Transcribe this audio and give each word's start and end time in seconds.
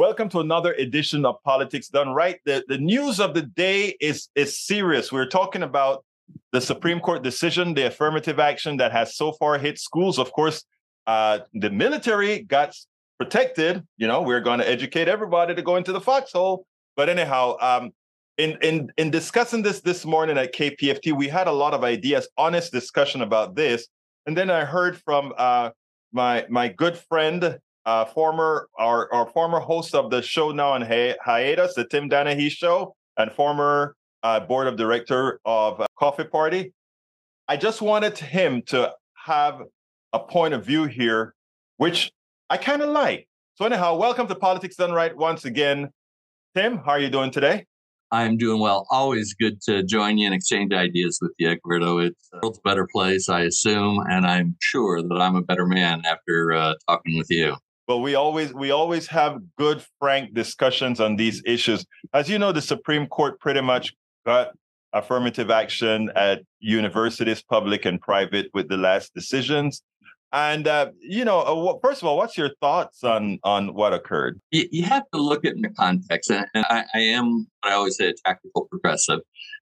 Welcome 0.00 0.30
to 0.30 0.40
another 0.40 0.72
edition 0.72 1.26
of 1.26 1.42
Politics 1.42 1.88
Done 1.88 2.14
Right. 2.14 2.38
The, 2.46 2.64
the 2.68 2.78
news 2.78 3.20
of 3.20 3.34
the 3.34 3.42
day 3.42 3.98
is, 4.00 4.30
is 4.34 4.58
serious. 4.58 5.12
We're 5.12 5.26
talking 5.26 5.62
about 5.62 6.06
the 6.52 6.60
Supreme 6.62 7.00
Court 7.00 7.22
decision, 7.22 7.74
the 7.74 7.88
affirmative 7.88 8.40
action 8.40 8.78
that 8.78 8.92
has 8.92 9.14
so 9.14 9.32
far 9.32 9.58
hit 9.58 9.78
schools. 9.78 10.18
Of 10.18 10.32
course, 10.32 10.64
uh, 11.06 11.40
the 11.52 11.68
military 11.68 12.44
got 12.44 12.74
protected. 13.18 13.86
You 13.98 14.06
know, 14.06 14.22
we're 14.22 14.40
going 14.40 14.60
to 14.60 14.66
educate 14.66 15.06
everybody 15.06 15.54
to 15.54 15.60
go 15.60 15.76
into 15.76 15.92
the 15.92 16.00
foxhole. 16.00 16.64
But 16.96 17.10
anyhow, 17.10 17.58
um, 17.60 17.90
in, 18.38 18.56
in, 18.62 18.90
in 18.96 19.10
discussing 19.10 19.60
this 19.60 19.82
this 19.82 20.06
morning 20.06 20.38
at 20.38 20.54
KPFT, 20.54 21.12
we 21.14 21.28
had 21.28 21.46
a 21.46 21.52
lot 21.52 21.74
of 21.74 21.84
ideas, 21.84 22.26
honest 22.38 22.72
discussion 22.72 23.20
about 23.20 23.54
this. 23.54 23.86
And 24.24 24.34
then 24.34 24.48
I 24.48 24.64
heard 24.64 24.96
from 24.96 25.34
uh, 25.36 25.72
my 26.10 26.46
my 26.48 26.68
good 26.68 26.96
friend 26.96 27.58
uh, 27.90 28.04
former 28.04 28.68
our, 28.78 29.12
our 29.12 29.26
former 29.30 29.58
host 29.58 29.96
of 29.96 30.10
the 30.10 30.22
show 30.22 30.52
now 30.52 30.70
on 30.70 30.80
hi- 30.80 31.16
hiatus, 31.24 31.74
the 31.74 31.84
Tim 31.84 32.08
Danahey 32.08 32.48
Show, 32.48 32.94
and 33.16 33.32
former 33.32 33.96
uh, 34.22 34.38
board 34.38 34.68
of 34.68 34.76
director 34.76 35.40
of 35.44 35.80
uh, 35.80 35.86
Coffee 35.98 36.22
Party. 36.24 36.72
I 37.48 37.56
just 37.56 37.82
wanted 37.82 38.16
him 38.16 38.62
to 38.66 38.92
have 39.26 39.62
a 40.12 40.20
point 40.20 40.54
of 40.54 40.64
view 40.64 40.84
here, 40.84 41.34
which 41.78 42.12
I 42.48 42.58
kind 42.58 42.80
of 42.80 42.90
like. 42.90 43.26
So 43.56 43.64
anyhow, 43.64 43.96
welcome 43.96 44.28
to 44.28 44.36
Politics 44.36 44.76
Done 44.76 44.92
Right 44.92 45.16
once 45.16 45.44
again. 45.44 45.90
Tim, 46.54 46.78
how 46.78 46.92
are 46.92 47.00
you 47.00 47.10
doing 47.10 47.32
today? 47.32 47.66
I'm 48.12 48.36
doing 48.36 48.60
well. 48.60 48.86
Always 48.92 49.34
good 49.34 49.60
to 49.62 49.82
join 49.82 50.16
you 50.16 50.26
and 50.26 50.34
exchange 50.34 50.72
ideas 50.72 51.18
with 51.20 51.32
you, 51.38 51.48
Egberto. 51.48 52.06
It's 52.06 52.28
a 52.32 52.38
world's 52.40 52.60
better 52.60 52.86
place, 52.86 53.28
I 53.28 53.42
assume, 53.42 53.98
and 54.08 54.26
I'm 54.26 54.56
sure 54.60 55.02
that 55.02 55.20
I'm 55.20 55.34
a 55.34 55.42
better 55.42 55.66
man 55.66 56.02
after 56.06 56.52
uh, 56.52 56.74
talking 56.86 57.18
with 57.18 57.30
you 57.30 57.56
but 57.90 57.98
we 57.98 58.14
always 58.14 58.54
we 58.54 58.70
always 58.70 59.08
have 59.08 59.40
good 59.58 59.84
frank 59.98 60.32
discussions 60.32 61.00
on 61.00 61.16
these 61.16 61.42
issues. 61.44 61.84
As 62.14 62.28
you 62.30 62.38
know 62.38 62.52
the 62.52 62.62
supreme 62.62 63.08
court 63.08 63.40
pretty 63.40 63.62
much 63.62 63.96
got 64.24 64.52
affirmative 64.92 65.50
action 65.50 66.08
at 66.14 66.42
universities 66.60 67.42
public 67.42 67.84
and 67.84 68.00
private 68.00 68.46
with 68.54 68.68
the 68.68 68.76
last 68.76 69.12
decisions. 69.12 69.82
And 70.32 70.68
uh, 70.68 70.92
you 71.00 71.24
know 71.24 71.40
uh, 71.40 71.78
first 71.82 72.00
of 72.00 72.06
all 72.06 72.16
what's 72.16 72.38
your 72.38 72.52
thoughts 72.60 73.02
on 73.02 73.40
on 73.42 73.74
what 73.74 73.92
occurred? 73.92 74.40
You, 74.52 74.68
you 74.70 74.84
have 74.84 75.02
to 75.12 75.20
look 75.20 75.44
at 75.44 75.50
it 75.50 75.56
in 75.56 75.62
the 75.62 75.70
context 75.70 76.30
and, 76.30 76.46
I, 76.54 76.84
I, 76.94 77.00
am 77.00 77.48
i 77.64 77.72
always 77.72 77.96
say 77.96 78.10
a 78.10 78.14
tactical 78.24 78.66
progressive. 78.70 79.18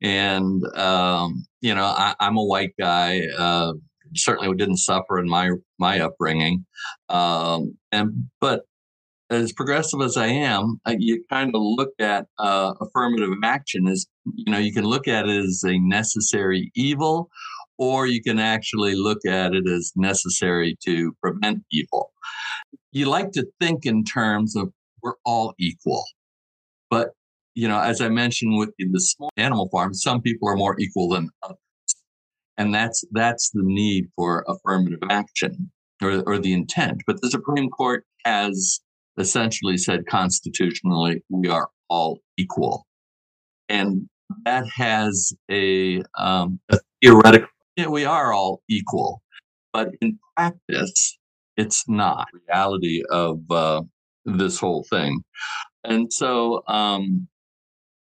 And 0.01 0.63
um, 0.77 1.45
you 1.59 1.75
know 1.75 1.83
I, 1.83 2.15
am 2.21 2.37
a 2.37 2.45
white 2.45 2.73
guy 2.79 3.27
uh, 3.37 3.73
certainly 4.15 4.55
didn't 4.55 4.77
suffer 4.77 5.19
in 5.19 5.27
my 5.27 5.51
my 5.79 5.99
upbringing. 5.99 6.65
Um, 7.09 7.77
and 7.91 8.29
but 8.39 8.61
as 9.29 9.51
progressive 9.53 10.01
as 10.01 10.17
I 10.17 10.27
am, 10.27 10.79
you 10.87 11.23
kind 11.29 11.55
of 11.55 11.61
look 11.63 11.93
at 11.99 12.27
uh, 12.37 12.73
affirmative 12.79 13.31
action 13.43 13.87
as 13.87 14.05
you 14.35 14.51
know 14.51 14.59
you 14.59 14.73
can 14.73 14.85
look 14.85 15.07
at 15.07 15.27
it 15.27 15.43
as 15.43 15.63
a 15.65 15.77
necessary 15.79 16.71
evil, 16.75 17.29
or 17.77 18.07
you 18.07 18.21
can 18.21 18.39
actually 18.39 18.95
look 18.95 19.25
at 19.25 19.53
it 19.53 19.67
as 19.67 19.91
necessary 19.95 20.77
to 20.85 21.13
prevent 21.21 21.63
evil. 21.71 22.11
You 22.91 23.07
like 23.07 23.31
to 23.31 23.45
think 23.59 23.85
in 23.85 24.03
terms 24.03 24.55
of 24.55 24.71
we're 25.01 25.15
all 25.25 25.53
equal, 25.59 26.03
but 26.89 27.09
you 27.55 27.67
know, 27.67 27.79
as 27.79 28.01
I 28.01 28.09
mentioned 28.09 28.57
with 28.57 28.71
the 28.77 28.99
small 28.99 29.29
animal 29.37 29.69
farm, 29.69 29.93
some 29.93 30.21
people 30.21 30.49
are 30.49 30.55
more 30.55 30.79
equal 30.79 31.09
than 31.09 31.29
others 31.43 31.57
and 32.57 32.73
that's 32.73 33.03
that's 33.11 33.49
the 33.51 33.63
need 33.63 34.07
for 34.15 34.45
affirmative 34.47 34.99
action 35.09 35.71
or, 36.01 36.23
or 36.25 36.37
the 36.37 36.53
intent. 36.53 37.01
But 37.07 37.21
the 37.21 37.29
supreme 37.29 37.69
court 37.69 38.05
has 38.25 38.79
essentially 39.17 39.77
said 39.77 40.05
constitutionally 40.07 41.23
we 41.29 41.47
are 41.49 41.69
all 41.89 42.19
equal. 42.37 42.85
And 43.69 44.07
that 44.45 44.67
has 44.69 45.33
a, 45.51 46.01
um, 46.17 46.59
a 46.69 46.79
theoretical 47.01 47.47
yeah, 47.75 47.87
we 47.87 48.05
are 48.05 48.33
all 48.33 48.61
equal. 48.69 49.21
But 49.71 49.89
in 50.01 50.19
practice 50.35 51.17
it's 51.57 51.87
not 51.87 52.27
reality 52.47 53.03
of 53.11 53.39
uh, 53.51 53.81
this 54.25 54.59
whole 54.59 54.85
thing. 54.89 55.23
And 55.83 56.11
so 56.11 56.63
um, 56.67 57.27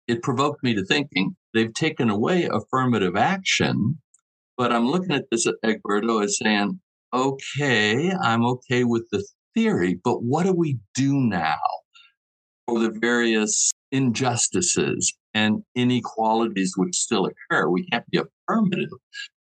it 0.08 0.22
provoked 0.22 0.64
me 0.64 0.76
to 0.76 0.86
thinking 0.86 1.36
they've 1.54 1.74
taken 1.74 2.10
away 2.10 2.50
affirmative 2.52 3.16
action 3.16 4.00
but 4.62 4.72
I'm 4.72 4.88
looking 4.88 5.12
at 5.12 5.26
this 5.32 5.48
Egberto 5.66 6.24
as 6.24 6.38
saying, 6.38 6.80
okay, 7.12 8.12
I'm 8.12 8.46
okay 8.46 8.84
with 8.84 9.08
the 9.12 9.26
theory, 9.56 10.00
but 10.04 10.22
what 10.22 10.46
do 10.46 10.54
we 10.54 10.78
do 10.94 11.16
now 11.16 11.58
for 12.68 12.78
the 12.78 12.92
various 12.92 13.72
injustices 13.92 15.18
and 15.34 15.64
inequalities 15.74 16.74
which 16.78 16.96
still 16.96 17.26
occur? 17.26 17.70
We 17.70 17.88
can't 17.88 18.06
be 18.12 18.20
affirmative, 18.20 18.90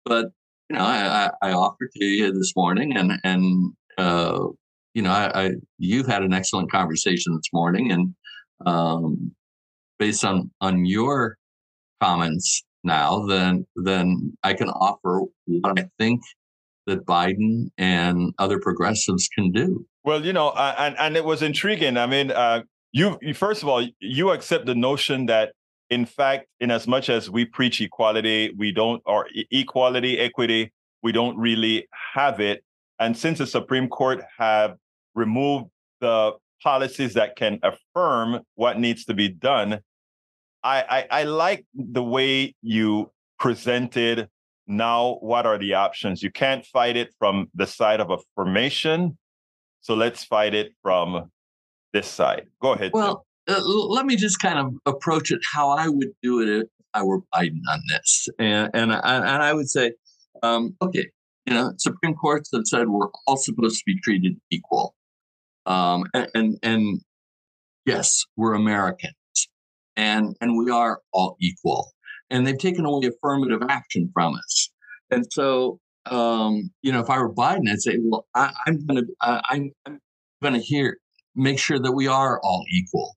but 0.04 0.32
you 0.72 0.78
know, 0.78 0.84
I, 0.84 1.30
I 1.44 1.52
offered 1.52 1.92
to 1.96 2.06
you 2.06 2.32
this 2.32 2.54
morning, 2.56 2.98
and 2.98 3.14
and 3.24 3.72
uh, 4.00 4.48
you 4.96 5.04
know, 5.04 5.12
I, 5.12 5.44
I 5.44 5.52
you've 5.78 6.08
had 6.08 6.24
an 6.24 6.34
excellent 6.34 6.72
conversation 6.72 7.36
this 7.36 7.54
morning, 7.54 7.92
and 7.92 8.16
um, 8.66 9.32
based 10.00 10.26
on 10.26 10.50
on 10.60 10.88
your 10.88 11.38
comments 12.02 12.64
now, 12.84 13.26
then 13.26 13.66
then 13.76 14.38
I 14.44 14.54
can 14.54 14.70
offer 14.70 15.22
what 15.46 15.80
I 15.80 15.86
think 15.98 16.22
that 16.86 17.06
Biden 17.06 17.70
and 17.78 18.34
other 18.40 18.60
progressives 18.60 19.30
can 19.34 19.52
do. 19.52 19.86
Well, 20.04 20.26
you 20.26 20.34
know, 20.34 20.50
uh, 20.50 20.76
and 20.78 20.96
and 21.00 21.16
it 21.16 21.24
was 21.24 21.42
intriguing. 21.42 21.98
I 21.98 22.08
mean, 22.08 22.32
uh, 22.32 22.64
you, 22.92 23.18
you 23.22 23.34
first 23.34 23.64
of 23.64 23.70
all, 23.70 23.86
you 24.00 24.32
accept 24.32 24.66
the 24.66 24.76
notion 24.76 25.26
that, 25.28 25.54
in 25.90 26.06
fact, 26.06 26.48
in 26.60 26.72
as 26.72 26.88
much 26.88 27.10
as 27.10 27.30
we 27.30 27.46
preach 27.46 27.82
equality, 27.82 28.54
we 28.58 28.72
don't, 28.72 29.02
or 29.06 29.28
equality, 29.52 30.20
equity, 30.20 30.72
we 31.02 31.12
don't 31.12 31.38
really 31.38 31.88
have 32.14 32.40
it. 32.40 32.64
And 33.00 33.18
since 33.18 33.40
the 33.40 33.48
Supreme 33.48 33.88
Court 33.88 34.24
have 34.38 34.76
removed 35.16 35.70
the 36.02 36.34
policies 36.62 37.14
that 37.16 37.36
can 37.36 37.60
affirm 37.64 38.42
what 38.56 38.80
needs 38.80 39.06
to 39.06 39.14
be 39.14 39.30
done, 39.30 39.80
I, 40.64 40.82
I, 41.12 41.22
I 41.22 41.24
like 41.24 41.66
the 41.74 42.04
way 42.04 42.56
you 42.62 43.12
presented 43.40 44.30
now 44.66 45.18
what 45.20 45.46
are 45.46 45.58
the 45.58 45.74
options. 45.74 46.24
You 46.24 46.32
can't 46.32 46.66
fight 46.66 46.96
it 46.96 47.14
from 47.20 47.50
the 47.54 47.68
side 47.68 48.00
of 48.00 48.10
affirmation 48.12 49.18
so 49.84 49.96
let's 49.96 50.24
fight 50.24 50.54
it 50.54 50.72
from 50.82 51.30
this 51.92 52.08
side. 52.08 52.48
Go 52.62 52.72
ahead 52.74 52.92
well 52.94 53.26
uh, 53.48 53.62
let 53.62 54.06
me 54.06 54.16
just 54.16 54.40
kind 54.40 54.58
of 54.58 54.74
approach 54.86 55.30
it 55.30 55.42
how 55.54 55.70
i 55.70 55.90
would 55.90 56.12
do 56.24 56.40
it 56.40 56.48
if 56.48 56.68
i 56.94 57.04
were 57.04 57.20
biden 57.36 57.60
on 57.70 57.82
this. 57.90 58.30
And 58.40 58.72
and, 58.74 58.94
I, 58.94 59.18
and 59.18 59.44
I 59.44 59.54
would 59.54 59.70
say 59.70 59.92
um, 60.42 60.76
okay 60.82 61.08
you 61.46 61.54
know 61.54 61.74
supreme 61.78 62.16
courts 62.16 62.50
have 62.54 62.66
said 62.66 62.88
we're 62.88 63.10
all 63.28 63.38
supposed 63.38 63.78
to 63.80 63.84
be 63.86 64.00
treated 64.00 64.38
equal. 64.50 64.96
Um, 65.66 66.06
and, 66.14 66.30
and 66.34 66.58
and 66.64 67.02
yes 67.86 68.26
we're 68.38 68.54
american 68.54 69.12
and 69.96 70.36
and 70.42 70.58
we 70.58 70.72
are 70.72 71.02
all 71.12 71.36
equal. 71.40 71.92
And 72.30 72.48
they've 72.48 72.58
taken 72.58 72.86
away 72.86 73.08
affirmative 73.08 73.62
action 73.70 74.10
from 74.14 74.36
us. 74.36 74.70
And 75.12 75.26
so, 75.32 75.80
um, 76.08 76.72
you 76.82 76.92
know, 76.92 77.00
if 77.00 77.10
I 77.10 77.20
were 77.20 77.34
Biden, 77.34 77.70
I'd 77.70 77.82
say, 77.82 78.00
well, 78.02 78.26
I, 78.34 78.52
am 78.68 78.86
going 78.86 79.06
to 79.06 79.14
I'm, 79.22 79.72
I'm 79.86 80.00
going 80.42 80.56
to 80.56 80.60
hear 80.60 80.98
make 81.36 81.60
sure 81.60 81.80
that 81.80 81.92
we 81.92 82.08
are 82.08 82.40
all 82.44 82.64
equal, 82.72 83.14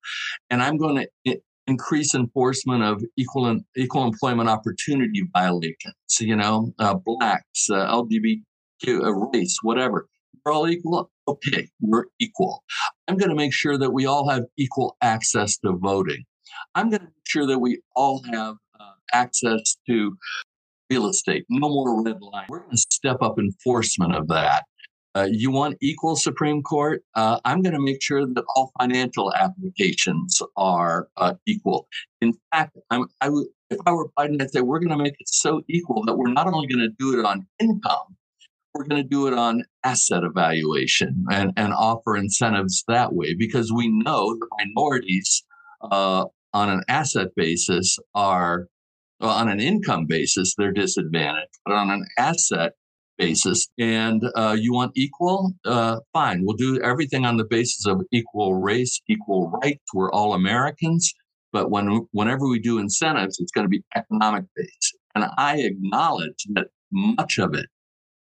and 0.50 0.62
I'm 0.62 0.76
going 0.76 1.06
to 1.26 1.40
increase 1.66 2.14
enforcement 2.14 2.82
of 2.82 3.02
equal 3.16 3.58
equal 3.76 4.04
employment 4.04 4.48
opportunity 4.48 5.22
violations. 5.32 5.94
You 6.20 6.36
know, 6.36 6.72
uh, 6.78 6.94
blacks, 6.94 7.68
uh, 7.70 8.02
LGBTQ, 8.02 9.04
uh, 9.04 9.12
race, 9.12 9.58
whatever. 9.62 10.08
We're 10.44 10.52
all 10.52 10.68
equal. 10.68 11.10
Okay, 11.26 11.68
we're 11.80 12.04
equal. 12.20 12.62
I'm 13.08 13.16
going 13.16 13.30
to 13.30 13.36
make 13.36 13.52
sure 13.52 13.76
that 13.78 13.90
we 13.90 14.06
all 14.06 14.28
have 14.28 14.44
equal 14.56 14.96
access 15.02 15.58
to 15.58 15.72
voting. 15.72 16.24
I'm 16.76 16.90
going 16.90 17.00
to 17.00 17.06
make 17.06 17.26
sure 17.26 17.46
that 17.46 17.58
we 17.58 17.80
all 17.96 18.22
have 18.30 18.56
uh, 18.78 18.92
access 19.12 19.76
to 19.88 20.16
real 20.90 21.08
estate. 21.08 21.46
No 21.48 21.70
more 21.70 22.04
red 22.04 22.20
line. 22.20 22.46
We're 22.50 22.60
going 22.60 22.72
to 22.72 22.84
step 22.92 23.16
up 23.22 23.38
enforcement 23.38 24.14
of 24.14 24.28
that. 24.28 24.64
Uh, 25.16 25.26
you 25.30 25.50
want 25.50 25.78
equal 25.80 26.14
Supreme 26.14 26.62
Court? 26.62 27.02
Uh, 27.14 27.40
I'm 27.46 27.62
going 27.62 27.72
to 27.72 27.80
make 27.80 28.02
sure 28.02 28.26
that 28.26 28.44
all 28.54 28.70
financial 28.78 29.32
applications 29.32 30.42
are 30.58 31.08
uh, 31.16 31.32
equal. 31.46 31.88
In 32.20 32.34
fact, 32.52 32.76
I'm, 32.90 33.06
I 33.22 33.30
would, 33.30 33.46
if 33.70 33.78
I 33.86 33.92
were 33.92 34.10
Biden, 34.10 34.42
I'd 34.42 34.50
say 34.50 34.60
we're 34.60 34.78
going 34.78 34.96
to 34.96 35.02
make 35.02 35.14
it 35.18 35.28
so 35.28 35.62
equal 35.68 36.04
that 36.04 36.18
we're 36.18 36.30
not 36.30 36.46
only 36.46 36.66
going 36.66 36.86
to 36.86 36.94
do 36.98 37.18
it 37.18 37.24
on 37.24 37.46
income, 37.58 38.16
we're 38.74 38.84
going 38.84 39.02
to 39.02 39.08
do 39.08 39.26
it 39.26 39.32
on 39.32 39.64
asset 39.82 40.22
evaluation 40.22 41.24
and, 41.30 41.54
and 41.56 41.72
offer 41.72 42.18
incentives 42.18 42.84
that 42.86 43.14
way 43.14 43.32
because 43.32 43.72
we 43.72 43.88
know 43.88 44.34
the 44.34 44.46
minorities 44.58 45.42
uh, 45.80 46.26
on 46.60 46.68
an 46.68 46.82
asset 46.88 47.28
basis 47.36 47.98
are 48.14 48.66
well, 49.20 49.30
on 49.30 49.48
an 49.48 49.60
income 49.60 50.04
basis 50.06 50.54
they're 50.56 50.72
disadvantaged 50.72 51.56
but 51.64 51.74
on 51.74 51.90
an 51.90 52.04
asset 52.18 52.72
basis. 53.18 53.68
And 53.78 54.22
uh, 54.34 54.56
you 54.58 54.72
want 54.72 54.92
equal? 54.94 55.52
Uh, 55.64 56.00
fine, 56.12 56.42
we'll 56.44 56.56
do 56.56 56.80
everything 56.82 57.24
on 57.24 57.36
the 57.36 57.44
basis 57.44 57.86
of 57.86 58.02
equal 58.12 58.54
race, 58.54 59.00
equal 59.08 59.50
rights. 59.62 59.82
We're 59.94 60.12
all 60.12 60.34
Americans. 60.34 61.12
But 61.52 61.70
when 61.70 62.06
whenever 62.12 62.48
we 62.48 62.58
do 62.58 62.78
incentives, 62.78 63.38
it's 63.38 63.52
going 63.52 63.64
to 63.64 63.70
be 63.70 63.82
economic 63.94 64.44
based. 64.54 64.98
And 65.14 65.24
I 65.38 65.58
acknowledge 65.60 66.46
that 66.50 66.68
much 66.92 67.38
of 67.38 67.54
it 67.54 67.66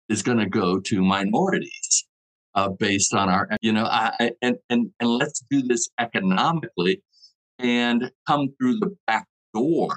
is 0.08 0.22
going 0.22 0.38
to 0.38 0.48
go 0.48 0.78
to 0.78 1.02
minorities 1.02 2.06
uh, 2.54 2.68
based 2.68 3.14
on 3.14 3.28
our, 3.28 3.48
you 3.60 3.72
know, 3.72 3.86
I, 3.86 4.30
and, 4.40 4.56
and, 4.70 4.90
and 5.00 5.10
let's 5.10 5.42
do 5.50 5.62
this 5.62 5.88
economically 5.98 7.02
and 7.58 8.10
come 8.26 8.48
through 8.58 8.78
the 8.78 8.94
back 9.06 9.26
door 9.54 9.96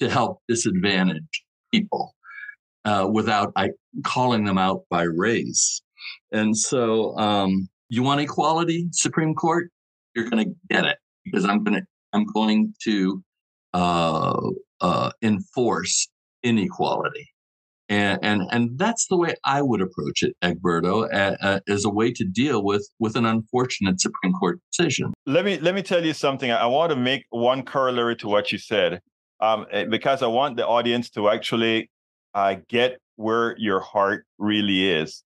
to 0.00 0.10
help 0.10 0.40
disadvantaged 0.48 1.42
people 1.72 2.14
uh, 2.84 3.08
without 3.10 3.52
I, 3.56 3.70
calling 4.04 4.44
them 4.44 4.58
out 4.58 4.84
by 4.90 5.02
race. 5.02 5.82
And 6.32 6.56
so, 6.56 7.16
um, 7.18 7.68
you 7.88 8.02
want 8.02 8.20
equality, 8.20 8.88
Supreme 8.92 9.34
Court? 9.34 9.70
You're 10.14 10.28
going 10.28 10.44
to 10.44 10.54
get 10.68 10.84
it 10.84 10.98
because 11.24 11.44
I'm 11.44 11.62
going 11.64 11.80
to 11.80 11.86
I'm 12.12 12.24
going 12.32 12.74
to 12.84 13.22
uh, 13.72 14.50
uh, 14.80 15.10
enforce 15.22 16.08
inequality. 16.42 17.28
And, 17.90 18.18
and 18.22 18.42
and 18.50 18.78
that's 18.78 19.08
the 19.08 19.16
way 19.16 19.34
I 19.44 19.60
would 19.60 19.82
approach 19.82 20.22
it, 20.22 20.34
Egberto, 20.42 21.04
uh, 21.12 21.36
uh, 21.42 21.60
as 21.68 21.84
a 21.84 21.90
way 21.90 22.12
to 22.12 22.24
deal 22.24 22.64
with 22.64 22.88
with 22.98 23.14
an 23.14 23.26
unfortunate 23.26 24.00
Supreme 24.00 24.32
Court 24.32 24.58
decision. 24.72 25.12
Let 25.26 25.44
me 25.44 25.58
let 25.58 25.74
me 25.74 25.82
tell 25.82 26.02
you 26.02 26.14
something. 26.14 26.50
I 26.50 26.64
want 26.64 26.90
to 26.90 26.96
make 26.96 27.26
one 27.28 27.62
corollary 27.62 28.16
to 28.16 28.28
what 28.28 28.52
you 28.52 28.58
said, 28.58 29.00
um, 29.40 29.66
eh, 29.70 29.84
because 29.84 30.22
I 30.22 30.28
want 30.28 30.56
the 30.56 30.66
audience 30.66 31.10
to 31.10 31.28
actually 31.28 31.90
uh, 32.32 32.56
get 32.68 32.98
where 33.16 33.54
your 33.58 33.80
heart 33.80 34.24
really 34.38 34.90
is. 34.90 35.22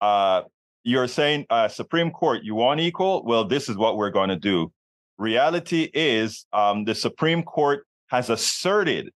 Uh, 0.00 0.42
you're 0.82 1.08
saying 1.08 1.46
uh, 1.48 1.68
Supreme 1.68 2.10
Court, 2.10 2.40
you 2.42 2.54
want 2.54 2.80
equal? 2.80 3.22
Well, 3.24 3.46
this 3.46 3.68
is 3.68 3.76
what 3.76 3.96
we're 3.96 4.10
going 4.10 4.28
to 4.28 4.36
do. 4.36 4.70
Reality 5.16 5.90
is, 5.94 6.44
um, 6.52 6.84
the 6.84 6.94
Supreme 6.94 7.42
Court 7.42 7.86
has 8.08 8.28
asserted 8.30 9.10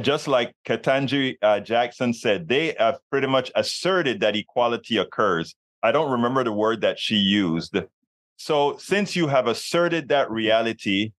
just 0.00 0.26
like 0.26 0.52
Ketanji 0.66 1.36
uh, 1.42 1.60
Jackson 1.60 2.12
said, 2.12 2.48
they 2.48 2.74
have 2.78 2.98
pretty 3.10 3.26
much 3.26 3.52
asserted 3.54 4.20
that 4.20 4.36
equality 4.36 4.96
occurs. 4.96 5.54
I 5.82 5.92
don't 5.92 6.10
remember 6.10 6.42
the 6.42 6.52
word 6.52 6.80
that 6.80 6.98
she 6.98 7.16
used. 7.16 7.76
So, 8.36 8.76
since 8.78 9.14
you 9.14 9.28
have 9.28 9.46
asserted 9.46 10.08
that 10.08 10.30
reality, 10.30 11.12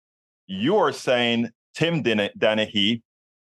you 0.47 0.77
are 0.77 0.93
saying, 0.93 1.51
Tim 1.75 2.03
Danahey, 2.03 3.03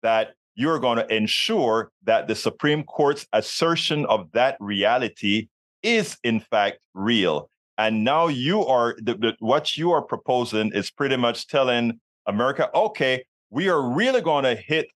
that 0.03 0.33
you're 0.55 0.79
going 0.79 0.99
to 0.99 1.15
ensure 1.15 1.91
that 2.05 2.29
the 2.29 2.35
Supreme 2.35 2.85
Court's 2.85 3.27
assertion 3.33 4.07
of 4.07 4.31
that 4.33 4.57
reality 4.61 5.49
is, 5.83 6.17
in 6.25 6.41
fact, 6.41 6.79
real. 6.95 7.51
And 7.79 8.05
now 8.05 8.29
you 8.29 8.67
are, 8.67 8.95
the, 8.99 9.15
the, 9.15 9.37
what 9.39 9.77
you 9.77 9.93
are 9.93 10.03
proposing 10.03 10.73
is 10.73 10.91
pretty 10.91 11.17
much 11.17 11.47
telling 11.47 11.99
America, 12.27 12.69
okay, 12.75 13.25
we 13.51 13.69
are 13.69 13.83
really 13.83 14.21
going 14.21 14.45
to 14.45 14.55
hit 14.55 14.89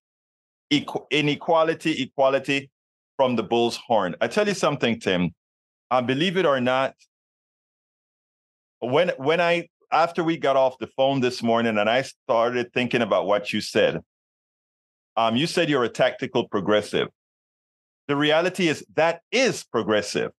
inequality, 0.71 2.03
equality 2.03 2.69
from 3.17 3.35
the 3.35 3.43
bull's 3.43 3.77
horn. 3.77 4.15
I 4.21 4.27
tell 4.27 4.47
you 4.47 4.53
something, 4.53 4.99
Tim. 4.99 5.33
Uh, 5.91 6.01
believe 6.01 6.37
it 6.37 6.45
or 6.45 6.59
not, 6.59 6.95
when 8.79 9.09
when 9.17 9.39
I 9.39 9.69
after 9.91 10.23
we 10.23 10.37
got 10.37 10.55
off 10.55 10.77
the 10.79 10.87
phone 10.87 11.21
this 11.21 11.41
morning 11.43 11.77
and 11.77 11.89
I 11.89 12.01
started 12.01 12.73
thinking 12.73 13.01
about 13.01 13.27
what 13.27 13.53
you 13.53 13.61
said, 13.61 14.01
um, 15.15 15.35
you 15.35 15.47
said 15.47 15.69
you're 15.69 15.83
a 15.83 15.89
tactical 15.89 16.47
progressive. 16.47 17.07
The 18.07 18.15
reality 18.15 18.67
is 18.67 18.85
that 18.95 19.21
is 19.31 19.63
progressive. 19.63 20.31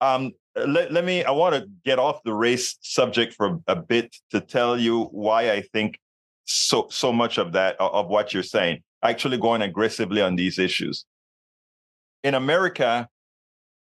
Um, 0.00 0.32
let, 0.54 0.92
let 0.92 1.04
me, 1.04 1.24
I 1.24 1.30
want 1.30 1.54
to 1.54 1.68
get 1.84 1.98
off 1.98 2.22
the 2.24 2.34
race 2.34 2.76
subject 2.82 3.34
for 3.34 3.60
a 3.66 3.76
bit 3.76 4.14
to 4.30 4.40
tell 4.40 4.78
you 4.78 5.04
why 5.04 5.50
I 5.50 5.62
think 5.62 5.98
so 6.44 6.88
so 6.90 7.12
much 7.12 7.38
of 7.38 7.52
that 7.52 7.76
of 7.78 8.08
what 8.08 8.34
you're 8.34 8.42
saying 8.42 8.82
actually 9.02 9.38
going 9.38 9.62
aggressively 9.62 10.20
on 10.20 10.36
these 10.36 10.58
issues. 10.58 11.04
In 12.22 12.34
America, 12.34 13.08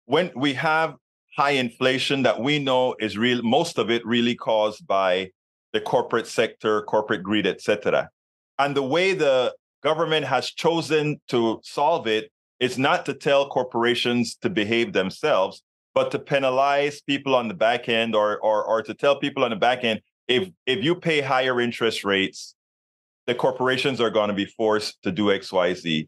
when 0.06 0.32
we 0.36 0.54
have 0.54 0.96
high 1.36 1.52
inflation 1.52 2.24
that 2.24 2.42
we 2.42 2.60
know 2.60 2.96
is 3.00 3.18
real, 3.18 3.42
most 3.44 3.78
of 3.78 3.90
it 3.90 4.06
really 4.06 4.36
caused 4.36 4.88
by 4.88 5.32
the 5.74 5.82
corporate 5.82 6.28
sector, 6.28 6.82
corporate 6.84 7.24
greed, 7.24 7.46
etc. 7.46 8.10
And 8.58 8.76
the 8.76 8.84
way 8.84 9.14
the 9.14 9.54
government 9.84 10.26
has 10.26 10.52
chosen 10.52 11.22
to 11.28 11.62
solve 11.64 12.08
it 12.08 12.32
is 12.60 12.78
not 12.78 13.06
to 13.06 13.14
tell 13.14 13.48
corporations 13.48 14.36
to 14.38 14.50
behave 14.50 14.94
themselves, 14.94 15.64
but 15.96 16.12
to 16.12 16.20
penalize 16.20 17.02
people 17.02 17.36
on 17.36 17.48
the 17.48 17.54
back 17.54 17.88
end 17.88 18.16
or, 18.16 18.38
or, 18.40 18.64
or 18.64 18.82
to 18.82 18.94
tell 18.94 19.18
people 19.18 19.44
on 19.44 19.52
the 19.52 19.56
back 19.56 19.84
end, 19.84 20.02
if, 20.28 20.50
if 20.66 20.84
you 20.84 20.96
pay 20.96 21.22
higher 21.22 21.62
interest 21.62 22.04
rates, 22.04 22.56
the 23.30 23.36
corporations 23.36 24.02
are 24.02 24.10
going 24.10 24.30
to 24.30 24.34
be 24.34 24.46
forced 24.46 25.04
to 25.04 25.12
do 25.12 25.26
XYZ. 25.26 26.08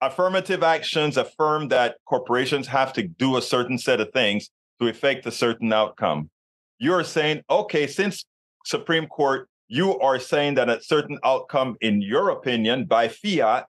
Affirmative 0.00 0.62
actions 0.62 1.18
affirm 1.18 1.68
that 1.68 1.96
corporations 2.06 2.66
have 2.68 2.94
to 2.94 3.02
do 3.02 3.36
a 3.36 3.42
certain 3.42 3.76
set 3.76 4.00
of 4.00 4.10
things 4.14 4.48
to 4.80 4.88
effect 4.88 5.26
a 5.26 5.30
certain 5.30 5.70
outcome. 5.74 6.30
You're 6.78 7.04
saying, 7.04 7.42
okay, 7.50 7.86
since 7.86 8.24
Supreme 8.64 9.06
Court, 9.08 9.46
you 9.68 9.98
are 10.00 10.18
saying 10.18 10.54
that 10.54 10.70
a 10.70 10.82
certain 10.82 11.18
outcome, 11.22 11.76
in 11.82 12.00
your 12.00 12.30
opinion, 12.30 12.86
by 12.86 13.08
fiat 13.08 13.66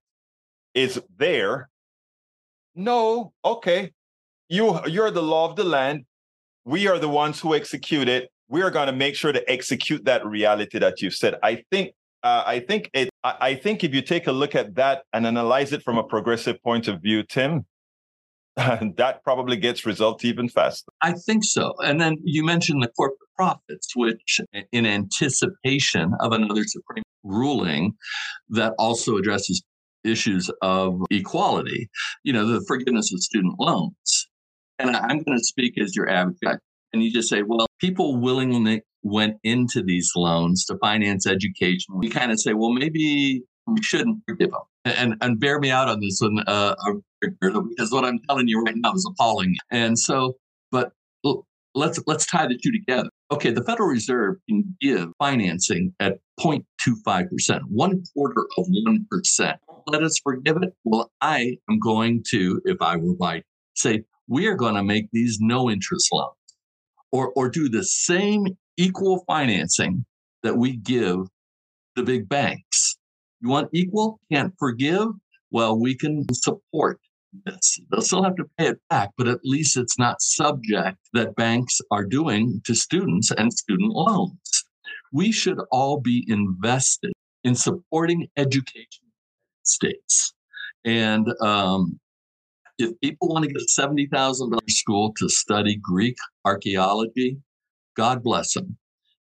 is 0.74 1.02
there. 1.18 1.70
No, 2.76 3.34
okay. 3.44 3.92
You 4.48 4.80
you're 4.88 5.12
the 5.12 5.22
law 5.22 5.50
of 5.50 5.58
the 5.58 5.66
land. 5.66 6.06
We 6.64 6.88
are 6.88 6.98
the 6.98 7.10
ones 7.10 7.42
who 7.42 7.56
execute 7.56 8.08
it. 8.08 8.32
We 8.48 8.62
are 8.62 8.72
going 8.72 8.88
to 8.88 8.94
make 8.94 9.16
sure 9.16 9.34
to 9.34 9.52
execute 9.52 10.06
that 10.06 10.26
reality 10.26 10.80
that 10.80 11.02
you've 11.02 11.16
said. 11.16 11.36
I 11.44 11.64
think 11.70 11.94
uh, 12.24 12.44
I 12.46 12.60
think 12.60 12.90
it. 12.94 13.10
I 13.24 13.56
think 13.56 13.84
if 13.84 13.94
you 13.94 14.02
take 14.02 14.28
a 14.28 14.32
look 14.32 14.56
at 14.56 14.76
that 14.76 15.04
and 15.14 15.26
analyze 15.26 15.72
it 15.72 15.82
from 15.84 15.98
a 15.98 16.04
progressive 16.04 16.62
point 16.62 16.88
of 16.88 17.02
view, 17.02 17.24
Tim, 17.24 17.66
that 18.56 19.20
probably 19.24 19.58
gets 19.58 19.86
results 19.86 20.24
even 20.26 20.50
faster. 20.50 20.92
I 21.02 21.14
think 21.14 21.44
so. 21.44 21.74
And 21.84 22.00
then 22.00 22.18
you 22.24 22.44
mentioned 22.44 22.84
the 22.84 22.90
corporate 22.90 23.20
profits, 23.36 23.96
which, 23.96 24.40
in 24.72 24.86
anticipation 24.86 26.14
of 26.20 26.32
another 26.34 26.64
Supreme 26.66 27.04
ruling 27.24 27.94
that 28.50 28.74
also 28.78 29.18
addresses 29.18 29.62
issues 30.04 30.52
of 30.62 31.02
equality, 31.10 31.90
you 32.24 32.34
know, 32.34 32.46
the 32.46 32.64
forgiveness 32.68 33.14
of 33.14 33.22
student 33.22 33.56
loans. 33.60 34.28
And 34.80 34.96
I'm 34.96 35.24
going 35.24 35.38
to 35.38 35.44
speak 35.44 35.80
as 35.80 35.96
your 35.96 36.10
advocate. 36.10 36.60
And 36.92 37.04
you 37.04 37.12
just 37.12 37.30
say, 37.30 37.42
well, 37.42 37.66
people 37.84 38.16
willingly 38.16 38.82
went 39.02 39.36
into 39.44 39.84
these 39.84 40.10
loans 40.16 40.64
to 40.64 40.78
finance 40.78 41.28
education, 41.28 41.98
we 41.98 42.10
kind 42.10 42.32
of 42.32 42.40
say, 42.40 42.54
well, 42.54 42.72
maybe 42.72 43.44
we 43.68 43.82
shouldn't 43.82 44.20
forgive 44.26 44.52
them. 44.52 44.62
And, 44.86 45.16
and 45.20 45.38
bear 45.38 45.60
me 45.60 45.70
out 45.70 45.90
on 45.90 46.00
this 46.00 46.20
one, 46.22 46.40
uh, 46.48 46.76
uh 46.80 46.94
because 47.22 47.92
what 47.92 48.06
I'm 48.06 48.20
telling 48.30 48.48
you 48.48 48.62
right 48.62 48.76
now 48.78 48.94
is 48.94 49.06
appalling. 49.10 49.56
And 49.70 50.00
so, 50.00 50.36
but 50.72 50.94
let's 51.76 52.00
let's 52.08 52.26
tie 52.26 52.48
the 52.48 52.58
two 52.58 52.72
together. 52.72 53.10
Okay, 53.32 53.52
the 53.52 53.64
Federal 53.64 53.90
Reserve 53.90 54.36
can 54.48 54.76
give 54.80 55.10
financing 55.20 55.94
at 56.00 56.20
0.25 56.40 57.30
percent, 57.30 57.64
one 57.70 58.04
quarter 58.14 58.46
of 58.58 58.66
one 58.86 59.06
percent. 59.10 59.58
Let 59.88 60.04
us 60.04 60.18
forgive 60.24 60.58
it. 60.62 60.74
Well, 60.86 61.12
I 61.22 61.58
am 61.70 61.80
going 61.80 62.24
to, 62.30 62.62
if 62.66 62.82
I 62.82 62.96
were 62.96 63.16
like, 63.20 63.44
say 63.76 64.04
we 64.28 64.48
are 64.48 64.56
going 64.56 64.76
to 64.76 64.84
make 64.84 65.08
these 65.12 65.40
no 65.42 65.70
interest 65.70 66.10
loans, 66.12 66.36
or 67.14 67.32
or 67.38 67.48
do 67.48 67.70
the 67.70 67.84
same 67.86 68.46
equal 68.76 69.24
financing 69.26 70.04
that 70.42 70.58
we 70.58 70.76
give 70.76 71.20
the 71.96 72.04
big 72.04 72.28
banks. 72.28 72.98
You 73.40 73.50
want 73.50 73.70
equal? 73.72 74.20
Can't 74.32 74.54
forgive? 74.58 75.08
Well, 75.52 75.80
we 75.80 75.96
can 75.96 76.26
support 76.34 77.00
this. 77.46 77.80
They'll 77.90 78.02
still 78.02 78.24
have 78.24 78.36
to 78.38 78.46
pay 78.58 78.68
it 78.68 78.82
back, 78.90 79.12
but 79.18 79.28
at 79.28 79.40
least 79.44 79.78
it's 79.78 80.00
not 80.00 80.22
subject 80.22 80.98
that 81.14 81.36
banks 81.36 81.80
are 81.92 82.04
doing 82.04 82.62
to 82.66 82.74
students 82.74 83.32
and 83.32 83.54
student 83.54 83.94
loans. 83.94 84.66
We 85.12 85.32
should 85.32 85.60
all 85.72 86.00
be 86.00 86.26
invested 86.28 87.14
in 87.44 87.56
supporting 87.56 88.28
education 88.38 89.06
states. 89.64 90.34
And 90.86 91.28
um, 91.42 92.00
if 92.78 93.00
people 93.02 93.30
want 93.30 93.46
to 93.46 93.52
get 93.52 93.62
a 93.62 93.82
$70,000 93.82 94.58
school 94.70 95.14
to 95.18 95.30
study 95.30 95.78
Greek 95.82 96.16
archaeology, 96.46 97.38
God 97.96 98.24
bless 98.24 98.54
them. 98.54 98.78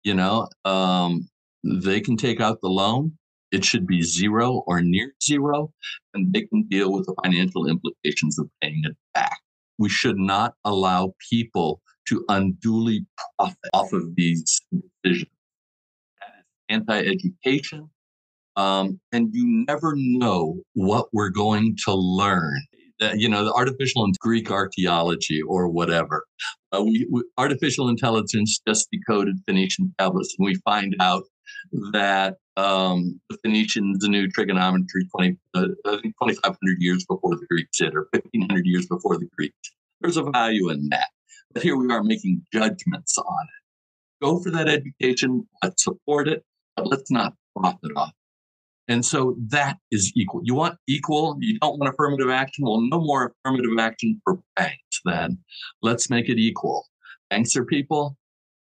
You 0.04 0.14
know, 0.14 0.48
um, 0.66 1.28
they 1.64 2.00
can 2.00 2.18
take 2.18 2.40
out 2.40 2.60
the 2.62 2.70
loan. 2.70 3.14
It 3.52 3.64
should 3.64 3.88
be 3.88 4.02
zero 4.02 4.64
or 4.68 4.82
near 4.82 5.14
zero, 5.24 5.74
and 6.14 6.34
they 6.34 6.42
can 6.44 6.64
deal 6.64 6.92
with 6.92 7.06
the 7.06 7.16
financial 7.24 7.68
implications 7.68 8.38
of 8.38 8.50
paying 8.62 8.82
it 8.84 8.96
back. 9.14 9.38
We 9.78 9.90
should 9.90 10.18
not 10.18 10.56
allow 10.66 11.14
people 11.30 11.82
to 12.10 12.26
unduly 12.30 13.06
profit 13.38 13.58
off 13.74 13.94
of 13.94 14.16
these 14.16 14.62
decisions. 15.04 15.32
Anti 16.70 17.00
education. 17.00 17.90
Um, 18.58 19.00
and 19.12 19.30
you 19.34 19.66
never 19.68 19.94
know 19.96 20.58
what 20.74 21.08
we're 21.14 21.30
going 21.30 21.78
to 21.86 21.94
learn. 21.94 22.60
Uh, 23.02 23.14
you 23.16 23.30
know, 23.30 23.46
the 23.46 23.54
artificial 23.54 24.04
and 24.04 24.16
Greek 24.20 24.50
archaeology 24.52 25.42
or 25.42 25.70
whatever. 25.70 26.26
Uh, 26.72 26.84
we, 26.84 27.08
we, 27.12 27.24
artificial 27.38 27.90
intelligence 27.90 28.60
just 28.68 28.88
decoded 28.92 29.38
Phoenician 29.48 29.94
tablets, 30.00 30.36
and 30.38 30.46
we 30.46 30.56
find 30.66 30.96
out 31.00 31.24
that 31.92 32.36
um, 32.56 33.20
the 33.30 33.38
Phoenicians 33.44 34.08
knew 34.08 34.28
trigonometry 34.28 35.08
20, 35.16 35.38
uh, 35.54 35.68
2,500 35.86 36.58
years 36.80 37.06
before 37.06 37.36
the 37.36 37.46
Greeks 37.50 37.78
did, 37.78 37.96
or 37.96 38.08
1,500 38.12 38.66
years 38.66 38.88
before 38.88 39.18
the 39.18 39.30
Greeks. 39.38 39.56
There's 40.02 40.18
a 40.18 40.24
value 40.24 40.70
in 40.70 40.90
that. 40.90 41.08
But 41.54 41.64
here 41.64 41.78
we 41.78 41.92
are 41.94 42.04
making 42.04 42.46
judgments 42.54 43.18
on 43.18 43.44
it. 43.44 44.26
Go 44.26 44.40
for 44.40 44.52
that 44.52 44.68
education, 44.68 45.48
let's 45.64 45.84
support 45.84 46.28
it, 46.28 46.44
but 46.76 46.88
let's 46.88 47.12
not 47.12 47.34
profit 47.56 47.92
off 47.96 48.12
and 48.88 49.06
so 49.06 49.36
that 49.50 49.78
is 49.92 50.12
equal. 50.16 50.42
You 50.44 50.56
want 50.56 50.78
equal, 50.88 51.38
you 51.40 51.60
don't 51.60 51.80
want 51.80 51.94
affirmative 51.94 52.30
action. 52.30 52.66
Well, 52.66 52.82
no 52.82 53.02
more 53.02 53.34
affirmative 53.46 53.78
action 53.80 54.22
for 54.24 54.40
banks 54.56 55.02
then. 55.06 55.40
Let's 55.82 56.10
make 56.10 56.30
it 56.30 56.38
equal. 56.38 56.86
Banks 57.30 57.56
are 57.56 57.66
people, 57.66 58.18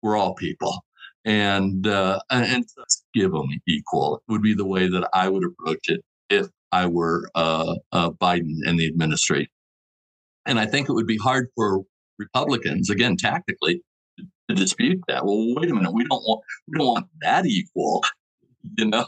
we're 0.01 0.17
all 0.17 0.35
people. 0.35 0.85
And 1.23 1.85
uh, 1.85 2.19
and 2.31 2.65
let's 2.77 3.03
give 3.13 3.31
them 3.31 3.49
equal 3.67 4.17
it 4.17 4.31
would 4.31 4.41
be 4.41 4.55
the 4.55 4.65
way 4.65 4.87
that 4.87 5.07
I 5.13 5.29
would 5.29 5.43
approach 5.43 5.87
it 5.87 6.01
if 6.29 6.47
I 6.71 6.87
were 6.87 7.29
uh, 7.35 7.75
uh, 7.91 8.09
Biden 8.11 8.55
and 8.65 8.79
the 8.79 8.87
administration. 8.87 9.51
And 10.47 10.59
I 10.59 10.65
think 10.65 10.89
it 10.89 10.93
would 10.93 11.05
be 11.05 11.17
hard 11.17 11.49
for 11.55 11.81
Republicans, 12.17 12.89
again, 12.89 13.17
tactically, 13.17 13.83
to 14.49 14.55
dispute 14.55 14.99
that. 15.07 15.25
Well, 15.25 15.53
wait 15.55 15.69
a 15.69 15.75
minute, 15.75 15.93
we 15.93 16.05
don't 16.05 16.23
want 16.23 16.43
we 16.67 16.77
don't 16.77 16.87
want 16.87 17.07
that 17.21 17.45
equal. 17.45 18.03
You 18.77 18.85
know, 18.85 19.05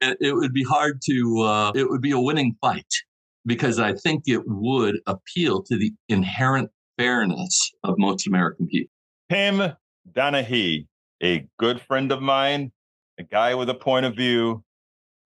it, 0.00 0.34
would 0.34 0.52
be 0.52 0.64
hard 0.64 1.00
to, 1.08 1.40
uh, 1.40 1.72
it 1.74 1.88
would 1.88 2.02
be 2.02 2.12
a 2.12 2.20
winning 2.20 2.56
fight 2.60 2.92
because 3.46 3.78
I 3.78 3.94
think 3.94 4.24
it 4.26 4.42
would 4.46 5.00
appeal 5.06 5.62
to 5.64 5.76
the 5.76 5.92
inherent 6.08 6.70
fairness 6.96 7.72
of 7.84 7.94
most 7.98 8.26
American 8.26 8.66
people. 8.66 8.92
Tim 9.30 9.72
Danahey, 10.12 10.86
a 11.22 11.46
good 11.58 11.80
friend 11.80 12.12
of 12.12 12.20
mine, 12.20 12.72
a 13.18 13.22
guy 13.22 13.54
with 13.54 13.68
a 13.70 13.74
point 13.74 14.06
of 14.06 14.14
view, 14.14 14.62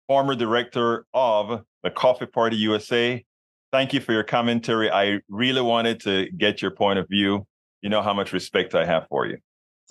former 0.07 0.35
director 0.35 1.05
of 1.13 1.63
the 1.83 1.91
Coffee 1.91 2.25
Party 2.25 2.57
USA. 2.57 3.23
Thank 3.71 3.93
you 3.93 3.99
for 3.99 4.13
your 4.13 4.23
commentary. 4.23 4.89
I 4.89 5.19
really 5.29 5.61
wanted 5.61 5.99
to 6.01 6.29
get 6.37 6.61
your 6.61 6.71
point 6.71 6.99
of 6.99 7.07
view. 7.09 7.45
You 7.81 7.89
know 7.89 8.01
how 8.01 8.13
much 8.13 8.33
respect 8.33 8.73
I 8.73 8.85
have 8.85 9.07
for 9.09 9.27
you. 9.27 9.37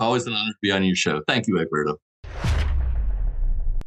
Always 0.00 0.26
an 0.26 0.32
honor 0.32 0.50
to 0.50 0.58
be 0.62 0.72
on 0.72 0.82
your 0.84 0.96
show. 0.96 1.22
Thank 1.28 1.46
you, 1.46 1.54
Egberto 1.54 1.96